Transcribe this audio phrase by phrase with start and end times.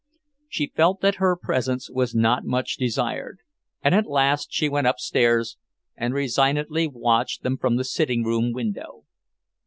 [0.49, 3.37] She felt that her presence was not much desired,
[3.83, 5.57] and at last she went upstairs
[5.95, 9.03] and resignedly watched them from the sitting room window.